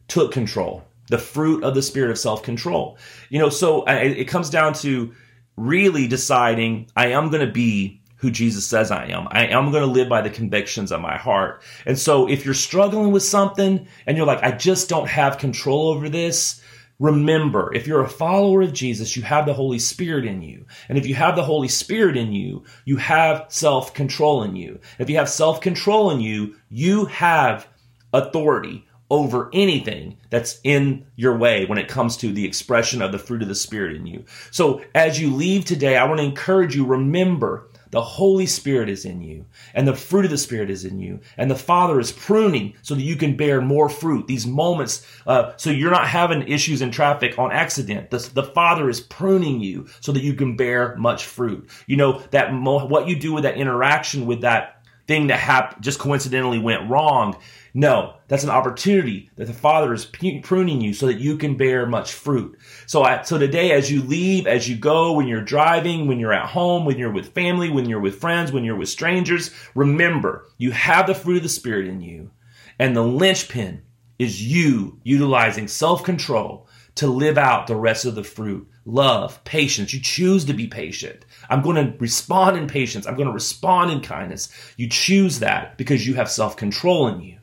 took 0.08 0.32
control, 0.32 0.84
the 1.08 1.18
fruit 1.18 1.64
of 1.64 1.74
the 1.74 1.82
spirit 1.82 2.10
of 2.10 2.18
self 2.18 2.42
control. 2.42 2.98
You 3.30 3.38
know, 3.38 3.48
so 3.48 3.84
it 3.86 4.28
comes 4.28 4.50
down 4.50 4.74
to 4.74 5.14
really 5.56 6.08
deciding 6.08 6.90
I 6.96 7.08
am 7.08 7.30
going 7.30 7.46
to 7.46 7.52
be 7.52 8.00
who 8.16 8.30
Jesus 8.30 8.66
says 8.66 8.90
I 8.90 9.08
am. 9.08 9.28
I 9.30 9.48
am 9.48 9.70
going 9.70 9.82
to 9.82 9.90
live 9.90 10.08
by 10.08 10.22
the 10.22 10.30
convictions 10.30 10.90
of 10.90 11.02
my 11.02 11.18
heart. 11.18 11.62
And 11.84 11.98
so 11.98 12.26
if 12.26 12.44
you're 12.44 12.54
struggling 12.54 13.12
with 13.12 13.22
something 13.22 13.86
and 14.06 14.16
you're 14.16 14.26
like, 14.26 14.42
I 14.42 14.50
just 14.52 14.88
don't 14.88 15.08
have 15.08 15.36
control 15.36 15.88
over 15.88 16.08
this, 16.08 16.62
remember, 16.98 17.74
if 17.74 17.86
you're 17.86 18.02
a 18.02 18.08
follower 18.08 18.62
of 18.62 18.72
Jesus, 18.72 19.14
you 19.14 19.22
have 19.22 19.44
the 19.44 19.52
Holy 19.52 19.78
Spirit 19.78 20.24
in 20.24 20.40
you. 20.40 20.64
And 20.88 20.96
if 20.96 21.06
you 21.06 21.14
have 21.14 21.36
the 21.36 21.44
Holy 21.44 21.68
Spirit 21.68 22.16
in 22.16 22.32
you, 22.32 22.64
you 22.86 22.96
have 22.96 23.44
self 23.48 23.92
control 23.92 24.42
in 24.42 24.56
you. 24.56 24.80
If 24.98 25.10
you 25.10 25.16
have 25.16 25.28
self 25.28 25.60
control 25.60 26.10
in 26.10 26.20
you, 26.20 26.56
you 26.70 27.04
have 27.04 27.68
authority 28.14 28.86
over 29.10 29.50
anything 29.52 30.16
that's 30.30 30.58
in 30.64 31.06
your 31.16 31.36
way 31.36 31.66
when 31.66 31.78
it 31.78 31.88
comes 31.88 32.16
to 32.16 32.32
the 32.32 32.44
expression 32.44 33.02
of 33.02 33.12
the 33.12 33.18
fruit 33.18 33.42
of 33.42 33.48
the 33.48 33.54
Spirit 33.54 33.96
in 33.96 34.06
you. 34.06 34.24
So 34.50 34.82
as 34.94 35.20
you 35.20 35.34
leave 35.34 35.64
today, 35.64 35.96
I 35.96 36.04
want 36.04 36.18
to 36.18 36.26
encourage 36.26 36.74
you, 36.74 36.84
remember 36.84 37.68
the 37.94 38.02
Holy 38.02 38.46
Spirit 38.46 38.88
is 38.88 39.04
in 39.04 39.22
you 39.22 39.44
and 39.72 39.86
the 39.86 39.94
fruit 39.94 40.24
of 40.24 40.32
the 40.32 40.36
Spirit 40.36 40.68
is 40.68 40.84
in 40.84 40.98
you 40.98 41.20
and 41.36 41.48
the 41.48 41.54
Father 41.54 42.00
is 42.00 42.10
pruning 42.10 42.74
so 42.82 42.96
that 42.96 43.02
you 43.02 43.14
can 43.14 43.36
bear 43.36 43.60
more 43.60 43.88
fruit. 43.88 44.26
These 44.26 44.48
moments, 44.48 45.06
uh, 45.28 45.52
so 45.56 45.70
you're 45.70 45.92
not 45.92 46.08
having 46.08 46.48
issues 46.48 46.82
in 46.82 46.90
traffic 46.90 47.38
on 47.38 47.52
accident. 47.52 48.10
The, 48.10 48.18
the 48.34 48.42
Father 48.42 48.88
is 48.88 49.00
pruning 49.00 49.60
you 49.60 49.86
so 50.00 50.10
that 50.10 50.24
you 50.24 50.34
can 50.34 50.56
bear 50.56 50.96
much 50.96 51.24
fruit. 51.26 51.70
You 51.86 51.96
know, 51.96 52.18
that 52.32 52.52
mo- 52.52 52.86
what 52.86 53.06
you 53.06 53.14
do 53.14 53.32
with 53.32 53.44
that 53.44 53.58
interaction 53.58 54.26
with 54.26 54.40
that 54.40 54.73
thing 55.06 55.28
that 55.28 55.38
hap- 55.38 55.80
just 55.80 55.98
coincidentally 55.98 56.58
went 56.58 56.88
wrong 56.88 57.36
no, 57.76 58.14
that's 58.28 58.44
an 58.44 58.50
opportunity 58.50 59.30
that 59.34 59.46
the 59.46 59.52
Father 59.52 59.92
is 59.92 60.04
pruning 60.06 60.80
you 60.80 60.94
so 60.94 61.06
that 61.06 61.18
you 61.18 61.36
can 61.36 61.56
bear 61.56 61.86
much 61.86 62.12
fruit. 62.12 62.56
So, 62.86 63.02
I, 63.02 63.22
so 63.22 63.36
today, 63.36 63.72
as 63.72 63.90
you 63.90 64.00
leave, 64.00 64.46
as 64.46 64.68
you 64.68 64.76
go, 64.76 65.12
when 65.12 65.26
you're 65.26 65.42
driving, 65.42 66.06
when 66.06 66.20
you're 66.20 66.32
at 66.32 66.48
home, 66.48 66.84
when 66.84 66.98
you're 66.98 67.10
with 67.10 67.34
family, 67.34 67.70
when 67.70 67.88
you're 67.88 67.98
with 67.98 68.20
friends, 68.20 68.52
when 68.52 68.62
you're 68.62 68.76
with 68.76 68.88
strangers, 68.88 69.50
remember 69.74 70.46
you 70.56 70.70
have 70.70 71.08
the 71.08 71.16
fruit 71.16 71.38
of 71.38 71.42
the 71.42 71.48
Spirit 71.48 71.88
in 71.88 72.00
you, 72.00 72.30
and 72.78 72.94
the 72.94 73.02
linchpin 73.02 73.82
is 74.20 74.40
you 74.40 75.00
utilizing 75.02 75.66
self 75.66 76.04
control 76.04 76.68
to 76.94 77.08
live 77.08 77.36
out 77.36 77.66
the 77.66 77.74
rest 77.74 78.04
of 78.04 78.14
the 78.14 78.22
fruit 78.22 78.68
love, 78.84 79.42
patience. 79.44 79.92
You 79.92 80.00
choose 80.00 80.44
to 80.46 80.52
be 80.52 80.66
patient. 80.66 81.24
I'm 81.48 81.62
going 81.62 81.76
to 81.76 81.96
respond 81.98 82.56
in 82.56 82.66
patience. 82.66 83.06
I'm 83.06 83.16
going 83.16 83.28
to 83.28 83.32
respond 83.34 83.90
in 83.90 84.00
kindness. 84.00 84.48
You 84.76 84.88
choose 84.88 85.40
that 85.40 85.76
because 85.76 86.06
you 86.06 86.14
have 86.14 86.30
self 86.30 86.56
control 86.56 87.08
in 87.08 87.20
you. 87.20 87.38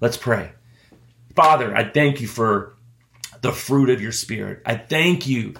Let's 0.00 0.16
pray. 0.16 0.52
Father, 1.34 1.74
I 1.76 1.88
thank 1.88 2.20
you 2.20 2.28
for 2.28 2.76
the 3.40 3.52
fruit 3.52 3.90
of 3.90 4.00
your 4.00 4.12
spirit. 4.12 4.62
I 4.64 4.76
thank 4.76 5.26
you 5.26 5.54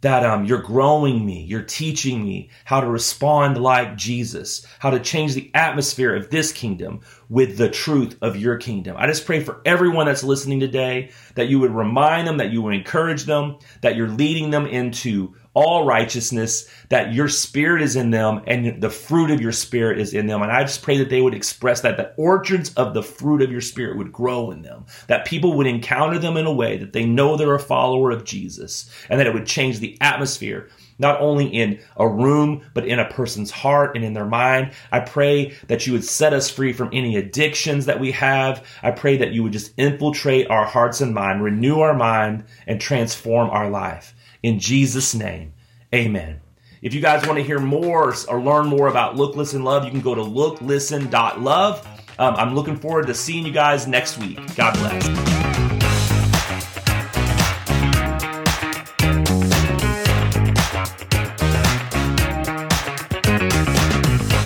that 0.00 0.24
um, 0.24 0.44
you're 0.44 0.62
growing 0.62 1.24
me, 1.26 1.42
you're 1.42 1.62
teaching 1.62 2.24
me 2.24 2.50
how 2.64 2.80
to 2.80 2.88
respond 2.88 3.60
like 3.60 3.96
Jesus, 3.96 4.64
how 4.78 4.90
to 4.90 5.00
change 5.00 5.34
the 5.34 5.50
atmosphere 5.54 6.14
of 6.14 6.30
this 6.30 6.52
kingdom 6.52 7.00
with 7.28 7.58
the 7.58 7.68
truth 7.68 8.16
of 8.22 8.36
your 8.36 8.56
kingdom. 8.56 8.96
I 8.98 9.06
just 9.06 9.26
pray 9.26 9.40
for 9.40 9.60
everyone 9.64 10.06
that's 10.06 10.22
listening 10.22 10.60
today 10.60 11.10
that 11.34 11.48
you 11.48 11.58
would 11.58 11.74
remind 11.74 12.28
them, 12.28 12.36
that 12.36 12.50
you 12.50 12.62
would 12.62 12.74
encourage 12.74 13.24
them, 13.24 13.58
that 13.82 13.96
you're 13.96 14.08
leading 14.08 14.50
them 14.50 14.66
into 14.66 15.34
all 15.58 15.84
righteousness, 15.84 16.70
that 16.88 17.12
your 17.12 17.26
spirit 17.26 17.82
is 17.82 17.96
in 17.96 18.10
them 18.10 18.40
and 18.46 18.80
the 18.80 18.88
fruit 18.88 19.32
of 19.32 19.40
your 19.40 19.50
spirit 19.50 19.98
is 19.98 20.14
in 20.14 20.28
them. 20.28 20.40
And 20.40 20.52
I 20.52 20.62
just 20.62 20.82
pray 20.82 20.98
that 20.98 21.10
they 21.10 21.20
would 21.20 21.34
express 21.34 21.80
that, 21.80 21.96
that 21.96 22.14
orchards 22.16 22.72
of 22.74 22.94
the 22.94 23.02
fruit 23.02 23.42
of 23.42 23.50
your 23.50 23.60
spirit 23.60 23.98
would 23.98 24.12
grow 24.12 24.52
in 24.52 24.62
them, 24.62 24.86
that 25.08 25.26
people 25.26 25.54
would 25.54 25.66
encounter 25.66 26.16
them 26.16 26.36
in 26.36 26.46
a 26.46 26.52
way 26.52 26.76
that 26.76 26.92
they 26.92 27.04
know 27.04 27.36
they're 27.36 27.56
a 27.56 27.58
follower 27.58 28.12
of 28.12 28.22
Jesus 28.24 28.88
and 29.10 29.18
that 29.18 29.26
it 29.26 29.34
would 29.34 29.46
change 29.46 29.80
the 29.80 29.98
atmosphere 30.00 30.68
not 31.00 31.20
only 31.20 31.46
in 31.46 31.80
a 31.96 32.08
room, 32.08 32.62
but 32.74 32.86
in 32.86 32.98
a 32.98 33.08
person's 33.08 33.50
heart 33.50 33.96
and 33.96 34.04
in 34.04 34.14
their 34.14 34.26
mind. 34.26 34.72
I 34.90 35.00
pray 35.00 35.56
that 35.68 35.86
you 35.86 35.92
would 35.92 36.04
set 36.04 36.32
us 36.32 36.50
free 36.50 36.72
from 36.72 36.90
any 36.92 37.16
addictions 37.16 37.86
that 37.86 38.00
we 38.00 38.12
have. 38.12 38.66
I 38.82 38.90
pray 38.90 39.16
that 39.18 39.32
you 39.32 39.42
would 39.42 39.52
just 39.52 39.72
infiltrate 39.76 40.50
our 40.50 40.64
hearts 40.64 41.00
and 41.00 41.14
mind, 41.14 41.42
renew 41.42 41.80
our 41.80 41.94
mind, 41.94 42.44
and 42.66 42.80
transform 42.80 43.50
our 43.50 43.70
life. 43.70 44.14
In 44.42 44.58
Jesus' 44.58 45.14
name, 45.14 45.52
amen. 45.94 46.40
If 46.80 46.94
you 46.94 47.00
guys 47.00 47.26
want 47.26 47.38
to 47.38 47.44
hear 47.44 47.58
more 47.58 48.14
or 48.28 48.40
learn 48.40 48.66
more 48.66 48.88
about 48.88 49.16
Look, 49.16 49.34
Listen, 49.36 49.64
Love, 49.64 49.84
you 49.84 49.90
can 49.90 50.00
go 50.00 50.14
to 50.14 50.22
looklisten.love. 50.22 51.86
Um, 52.18 52.34
I'm 52.34 52.54
looking 52.54 52.76
forward 52.76 53.06
to 53.08 53.14
seeing 53.14 53.44
you 53.46 53.52
guys 53.52 53.86
next 53.86 54.18
week. 54.18 54.38
God 54.56 54.74
bless. 54.74 55.47